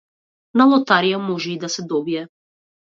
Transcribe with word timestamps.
На 0.61 0.67
лотарија 0.71 1.21
може 1.29 1.53
и 1.53 1.57
да 1.67 1.71
се 1.77 1.89
добие. 1.95 2.27